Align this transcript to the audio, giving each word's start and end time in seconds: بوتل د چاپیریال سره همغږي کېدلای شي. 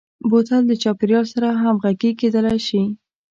بوتل 0.29 0.61
د 0.67 0.73
چاپیریال 0.83 1.25
سره 1.33 1.49
همغږي 1.63 2.11
کېدلای 2.19 2.59
شي. 2.67 2.81